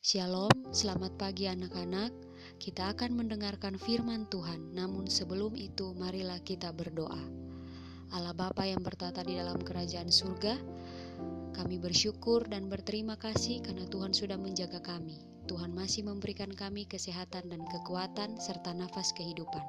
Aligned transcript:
Shalom, 0.00 0.72
selamat 0.72 1.20
pagi 1.20 1.44
anak-anak. 1.44 2.08
Kita 2.56 2.88
akan 2.96 3.20
mendengarkan 3.20 3.76
firman 3.76 4.24
Tuhan, 4.32 4.72
namun 4.72 5.04
sebelum 5.04 5.52
itu 5.60 5.92
marilah 5.92 6.40
kita 6.40 6.72
berdoa. 6.72 7.20
Allah 8.08 8.32
Bapa 8.32 8.64
yang 8.64 8.80
bertata 8.80 9.20
di 9.20 9.36
dalam 9.36 9.60
kerajaan 9.60 10.08
surga, 10.08 10.56
kami 11.52 11.76
bersyukur 11.76 12.48
dan 12.48 12.72
berterima 12.72 13.20
kasih 13.20 13.60
karena 13.60 13.84
Tuhan 13.92 14.16
sudah 14.16 14.40
menjaga 14.40 14.80
kami. 14.80 15.20
Tuhan 15.44 15.76
masih 15.76 16.08
memberikan 16.08 16.48
kami 16.48 16.88
kesehatan 16.88 17.52
dan 17.52 17.60
kekuatan 17.68 18.40
serta 18.40 18.72
nafas 18.72 19.12
kehidupan. 19.12 19.60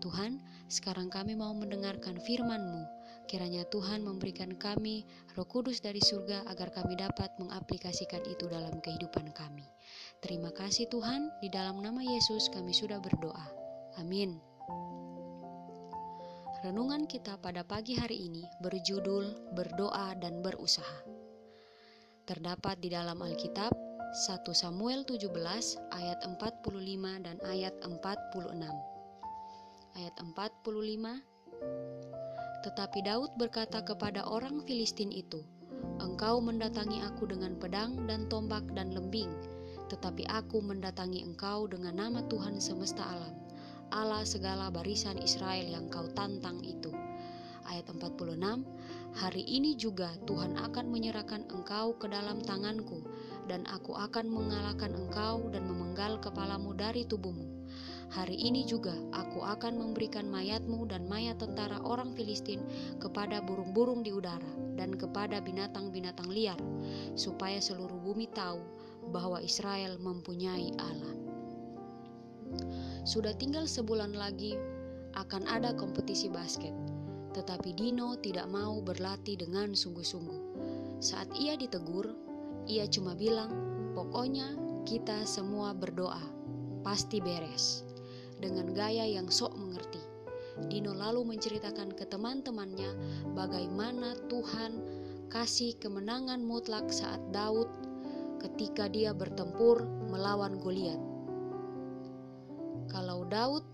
Tuhan, 0.00 0.40
sekarang 0.72 1.12
kami 1.12 1.36
mau 1.36 1.52
mendengarkan 1.52 2.16
firman-Mu 2.24 3.01
Kiranya 3.32 3.64
Tuhan 3.64 4.04
memberikan 4.04 4.52
kami 4.60 5.08
Roh 5.32 5.48
Kudus 5.48 5.80
dari 5.80 6.04
surga 6.04 6.44
agar 6.52 6.68
kami 6.68 7.00
dapat 7.00 7.32
mengaplikasikan 7.40 8.20
itu 8.28 8.44
dalam 8.44 8.76
kehidupan 8.84 9.32
kami. 9.32 9.64
Terima 10.20 10.52
kasih 10.52 10.84
Tuhan, 10.92 11.32
di 11.40 11.48
dalam 11.48 11.80
nama 11.80 12.04
Yesus 12.04 12.52
kami 12.52 12.76
sudah 12.76 13.00
berdoa. 13.00 13.48
Amin. 13.96 14.36
Renungan 16.60 17.08
kita 17.08 17.40
pada 17.40 17.64
pagi 17.64 17.96
hari 17.96 18.20
ini 18.20 18.44
berjudul 18.60 19.56
Berdoa 19.56 20.12
dan 20.20 20.44
Berusaha. 20.44 21.00
Terdapat 22.28 22.84
di 22.84 22.92
dalam 22.92 23.16
Alkitab 23.16 23.72
1 24.28 24.44
Samuel 24.52 25.08
17 25.08 25.32
ayat 25.88 26.20
45 26.20 26.68
dan 27.24 27.40
ayat 27.48 27.72
46. 27.80 27.96
Ayat 29.96 30.14
45 30.20 32.20
tetapi 32.62 33.02
Daud 33.02 33.34
berkata 33.34 33.82
kepada 33.82 34.22
orang 34.22 34.62
Filistin 34.62 35.10
itu, 35.10 35.42
Engkau 35.98 36.38
mendatangi 36.38 37.02
aku 37.02 37.26
dengan 37.26 37.58
pedang 37.58 38.06
dan 38.06 38.30
tombak 38.30 38.62
dan 38.78 38.94
lembing, 38.94 39.30
tetapi 39.90 40.22
aku 40.30 40.62
mendatangi 40.62 41.26
engkau 41.26 41.66
dengan 41.66 41.98
nama 41.98 42.22
Tuhan 42.30 42.62
semesta 42.62 43.02
alam, 43.02 43.34
Allah 43.90 44.22
segala 44.22 44.70
barisan 44.70 45.18
Israel 45.18 45.66
yang 45.66 45.90
kau 45.90 46.06
tantang 46.14 46.62
itu. 46.62 46.94
Ayat 47.66 47.90
46, 47.90 48.38
Hari 49.12 49.44
ini 49.44 49.76
juga 49.76 50.14
Tuhan 50.24 50.56
akan 50.56 50.86
menyerahkan 50.88 51.44
engkau 51.50 51.98
ke 51.98 52.06
dalam 52.06 52.40
tanganku, 52.40 53.02
dan 53.50 53.66
aku 53.68 53.98
akan 53.98 54.30
mengalahkan 54.30 54.94
engkau 54.94 55.50
dan 55.50 55.66
memenggal 55.66 56.22
kepalamu 56.22 56.72
dari 56.78 57.02
tubuhmu 57.04 57.61
Hari 58.12 58.36
ini 58.36 58.68
juga 58.68 58.92
aku 59.16 59.40
akan 59.40 59.80
memberikan 59.80 60.28
mayatmu 60.28 60.84
dan 60.84 61.08
mayat 61.08 61.40
tentara 61.40 61.80
orang 61.80 62.12
Filistin 62.12 62.60
kepada 63.00 63.40
burung-burung 63.40 64.04
di 64.04 64.12
udara 64.12 64.52
dan 64.76 64.92
kepada 64.92 65.40
binatang-binatang 65.40 66.28
liar, 66.28 66.60
supaya 67.16 67.56
seluruh 67.56 67.96
bumi 68.04 68.28
tahu 68.36 68.60
bahwa 69.08 69.40
Israel 69.40 69.96
mempunyai 69.96 70.76
Allah. 70.76 71.16
Sudah 73.08 73.32
tinggal 73.32 73.64
sebulan 73.64 74.12
lagi 74.12 74.60
akan 75.16 75.48
ada 75.48 75.72
kompetisi 75.72 76.28
basket, 76.28 76.76
tetapi 77.32 77.72
Dino 77.72 78.12
tidak 78.20 78.44
mau 78.52 78.76
berlatih 78.84 79.40
dengan 79.40 79.72
sungguh-sungguh. 79.72 80.40
Saat 81.00 81.32
ia 81.40 81.56
ditegur, 81.56 82.12
ia 82.68 82.84
cuma 82.92 83.16
bilang, 83.16 83.56
"Pokoknya 83.96 84.52
kita 84.84 85.24
semua 85.24 85.72
berdoa, 85.72 86.20
pasti 86.84 87.16
beres." 87.16 87.88
Dengan 88.42 88.74
gaya 88.74 89.06
yang 89.06 89.30
sok 89.30 89.54
mengerti. 89.54 90.02
Dino 90.68 90.92
lalu 90.92 91.24
menceritakan 91.24 91.96
ke 91.96 92.04
teman-temannya 92.10 92.92
bagaimana 93.32 94.18
Tuhan 94.28 94.82
kasih 95.32 95.80
kemenangan 95.80 96.44
mutlak 96.44 96.92
saat 96.92 97.22
Daud 97.32 97.70
ketika 98.42 98.90
dia 98.90 99.16
bertempur 99.16 99.86
melawan 100.12 100.60
Goliat. 100.60 101.00
Kalau 102.92 103.24
Daud 103.24 103.64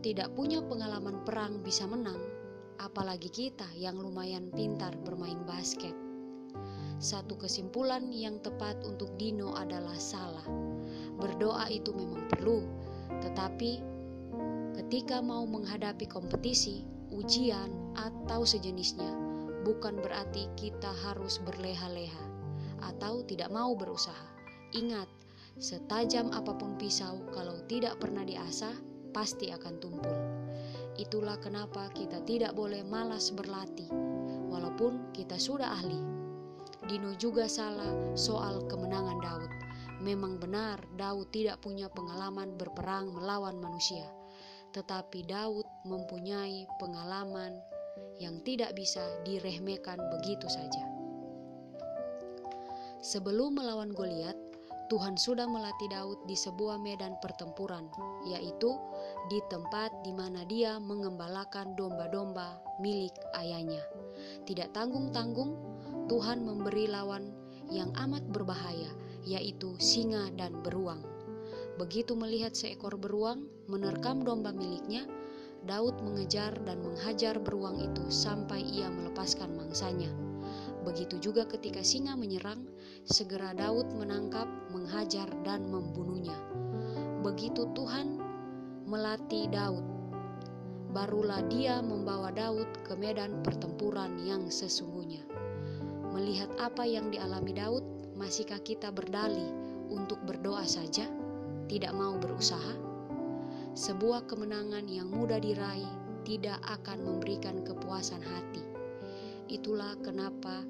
tidak 0.00 0.32
punya 0.32 0.64
pengalaman 0.64 1.20
perang 1.28 1.60
bisa 1.60 1.84
menang, 1.84 2.20
apalagi 2.80 3.28
kita 3.28 3.68
yang 3.76 4.00
lumayan 4.00 4.48
pintar 4.48 4.96
bermain 5.04 5.44
basket. 5.44 5.92
Satu 6.96 7.36
kesimpulan 7.36 8.08
yang 8.08 8.40
tepat 8.40 8.80
untuk 8.86 9.12
Dino 9.20 9.52
adalah 9.52 9.98
salah. 10.00 10.46
Berdoa 11.20 11.68
itu 11.68 11.92
memang 11.92 12.24
perlu, 12.32 12.64
tetapi 13.20 13.93
ketika 14.94 15.18
mau 15.18 15.42
menghadapi 15.42 16.06
kompetisi, 16.06 16.86
ujian, 17.10 17.66
atau 17.98 18.46
sejenisnya, 18.46 19.10
bukan 19.66 19.98
berarti 19.98 20.46
kita 20.54 20.86
harus 21.02 21.42
berleha-leha 21.42 22.22
atau 22.78 23.26
tidak 23.26 23.50
mau 23.50 23.74
berusaha. 23.74 24.30
Ingat, 24.70 25.10
setajam 25.58 26.30
apa 26.30 26.54
pun 26.54 26.78
pisau, 26.78 27.26
kalau 27.34 27.58
tidak 27.66 27.98
pernah 27.98 28.22
diasah, 28.22 28.70
pasti 29.10 29.50
akan 29.50 29.82
tumpul. 29.82 30.14
Itulah 30.94 31.42
kenapa 31.42 31.90
kita 31.90 32.22
tidak 32.22 32.54
boleh 32.54 32.86
malas 32.86 33.34
berlatih, 33.34 33.90
walaupun 34.46 35.10
kita 35.10 35.34
sudah 35.34 35.74
ahli. 35.74 35.98
Dino 36.86 37.18
juga 37.18 37.50
salah 37.50 38.14
soal 38.14 38.62
kemenangan 38.70 39.18
Daud. 39.18 39.50
Memang 40.06 40.38
benar, 40.38 40.78
Daud 40.94 41.34
tidak 41.34 41.66
punya 41.66 41.90
pengalaman 41.90 42.54
berperang 42.54 43.10
melawan 43.10 43.58
manusia 43.58 44.06
tetapi 44.74 45.22
Daud 45.30 45.64
mempunyai 45.86 46.66
pengalaman 46.82 47.62
yang 48.18 48.42
tidak 48.42 48.74
bisa 48.74 49.02
diremehkan 49.22 49.98
begitu 50.18 50.50
saja. 50.50 50.82
Sebelum 52.98 53.54
melawan 53.54 53.94
Goliat, 53.94 54.34
Tuhan 54.92 55.16
sudah 55.16 55.48
melatih 55.48 55.88
Daud 55.88 56.28
di 56.28 56.36
sebuah 56.36 56.76
medan 56.76 57.16
pertempuran, 57.22 57.88
yaitu 58.28 58.76
di 59.32 59.40
tempat 59.48 59.92
di 60.04 60.12
mana 60.12 60.44
dia 60.44 60.76
mengembalakan 60.76 61.72
domba-domba 61.72 62.60
milik 62.84 63.14
ayahnya. 63.38 63.80
Tidak 64.44 64.76
tanggung-tanggung, 64.76 65.56
Tuhan 66.08 66.44
memberi 66.44 66.84
lawan 66.88 67.32
yang 67.72 67.92
amat 67.96 68.28
berbahaya, 68.28 68.92
yaitu 69.24 69.72
singa 69.80 70.28
dan 70.36 70.60
beruang. 70.60 71.13
Begitu 71.74 72.14
melihat 72.14 72.54
seekor 72.54 72.94
beruang 72.94 73.50
menerkam 73.66 74.22
domba 74.22 74.54
miliknya, 74.54 75.02
Daud 75.64 75.98
mengejar 76.04 76.54
dan 76.68 76.84
menghajar 76.84 77.40
beruang 77.40 77.80
itu 77.80 78.04
sampai 78.12 78.60
ia 78.62 78.86
melepaskan 78.92 79.56
mangsanya. 79.56 80.12
Begitu 80.84 81.16
juga 81.18 81.48
ketika 81.48 81.80
singa 81.80 82.12
menyerang, 82.14 82.68
segera 83.08 83.56
Daud 83.56 83.90
menangkap, 83.96 84.44
menghajar, 84.70 85.26
dan 85.42 85.64
membunuhnya. 85.66 86.36
Begitu 87.24 87.64
Tuhan 87.72 88.20
melatih 88.84 89.48
Daud, 89.48 89.82
barulah 90.92 91.40
dia 91.48 91.80
membawa 91.80 92.28
Daud 92.28 92.68
ke 92.84 92.92
medan 93.00 93.40
pertempuran 93.40 94.20
yang 94.22 94.52
sesungguhnya. 94.52 95.24
Melihat 96.12 96.52
apa 96.60 96.84
yang 96.84 97.08
dialami 97.08 97.56
Daud, 97.56 97.82
masihkah 98.14 98.60
kita 98.60 98.92
berdalih 98.92 99.48
untuk 99.88 100.20
berdoa 100.28 100.68
saja? 100.68 101.08
Tidak 101.66 101.92
mau 101.96 102.16
berusaha, 102.20 102.74
sebuah 103.74 104.30
kemenangan 104.30 104.86
yang 104.86 105.10
mudah 105.10 105.42
diraih 105.42 105.88
tidak 106.24 106.58
akan 106.64 107.04
memberikan 107.04 107.60
kepuasan 107.66 108.22
hati. 108.22 108.64
Itulah 109.50 109.98
kenapa 110.00 110.64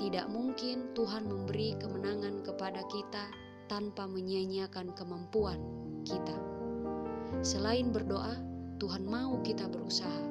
tidak 0.00 0.26
mungkin 0.32 0.90
Tuhan 0.96 1.28
memberi 1.28 1.78
kemenangan 1.78 2.42
kepada 2.42 2.82
kita 2.90 3.30
tanpa 3.70 4.10
menyia-nyiakan 4.10 4.90
kemampuan 4.98 5.62
kita. 6.02 6.34
Selain 7.46 7.94
berdoa, 7.94 8.34
Tuhan 8.82 9.06
mau 9.06 9.38
kita 9.46 9.70
berusaha. 9.70 10.24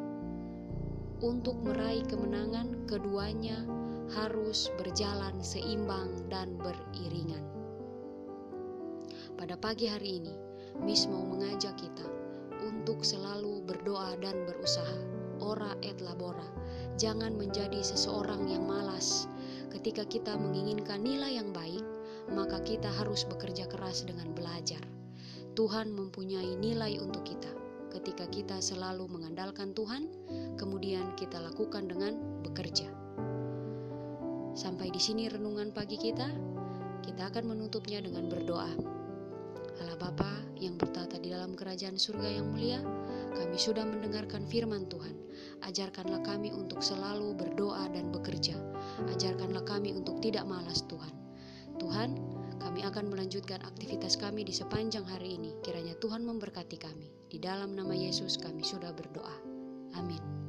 Untuk 1.24 1.62
meraih 1.64 2.04
kemenangan, 2.10 2.90
keduanya 2.90 3.64
harus 4.12 4.68
berjalan 4.76 5.38
seimbang 5.40 6.28
dan 6.28 6.58
beriringan. 6.60 7.46
Pada 9.40 9.56
pagi 9.56 9.88
hari 9.88 10.20
ini, 10.20 10.36
Miss 10.84 11.08
mau 11.08 11.24
mengajak 11.24 11.80
kita 11.80 12.04
untuk 12.60 13.08
selalu 13.08 13.64
berdoa 13.64 14.20
dan 14.20 14.36
berusaha. 14.44 15.00
Ora 15.40 15.80
et 15.80 15.96
labora. 16.04 16.44
Jangan 17.00 17.40
menjadi 17.40 17.80
seseorang 17.80 18.52
yang 18.52 18.68
malas. 18.68 19.32
Ketika 19.72 20.04
kita 20.04 20.36
menginginkan 20.36 21.08
nilai 21.08 21.40
yang 21.40 21.56
baik, 21.56 21.88
maka 22.36 22.60
kita 22.68 22.92
harus 23.00 23.24
bekerja 23.24 23.64
keras 23.72 24.04
dengan 24.04 24.28
belajar. 24.36 24.84
Tuhan 25.56 25.88
mempunyai 25.88 26.60
nilai 26.60 27.00
untuk 27.00 27.24
kita. 27.24 27.56
Ketika 27.96 28.28
kita 28.28 28.60
selalu 28.60 29.08
mengandalkan 29.08 29.72
Tuhan, 29.72 30.12
kemudian 30.60 31.16
kita 31.16 31.40
lakukan 31.40 31.88
dengan 31.88 32.44
bekerja. 32.44 32.92
Sampai 34.52 34.92
di 34.92 35.00
sini 35.00 35.32
renungan 35.32 35.72
pagi 35.72 35.96
kita. 35.96 36.28
Kita 37.08 37.32
akan 37.32 37.56
menutupnya 37.56 38.04
dengan 38.04 38.28
berdoa. 38.28 38.99
Allah 39.80 39.96
Bapa 39.96 40.28
yang 40.60 40.76
bertata 40.76 41.16
di 41.16 41.32
dalam 41.32 41.56
kerajaan 41.56 41.96
surga 41.96 42.28
yang 42.40 42.52
mulia, 42.52 42.84
kami 43.32 43.56
sudah 43.56 43.88
mendengarkan 43.88 44.44
firman 44.44 44.86
Tuhan. 44.92 45.16
Ajarkanlah 45.64 46.20
kami 46.24 46.52
untuk 46.52 46.84
selalu 46.84 47.36
berdoa 47.36 47.88
dan 47.92 48.12
bekerja. 48.12 48.60
Ajarkanlah 49.08 49.64
kami 49.64 49.96
untuk 49.96 50.20
tidak 50.20 50.44
malas 50.44 50.84
Tuhan. 50.92 51.16
Tuhan, 51.80 52.20
kami 52.60 52.84
akan 52.84 53.08
melanjutkan 53.08 53.64
aktivitas 53.64 54.20
kami 54.20 54.44
di 54.44 54.52
sepanjang 54.52 55.08
hari 55.08 55.40
ini. 55.40 55.56
Kiranya 55.64 55.96
Tuhan 56.04 56.28
memberkati 56.28 56.76
kami. 56.76 57.08
Di 57.32 57.40
dalam 57.40 57.72
nama 57.72 57.96
Yesus 57.96 58.36
kami 58.36 58.68
sudah 58.68 58.92
berdoa. 58.92 59.36
Amin. 59.96 60.49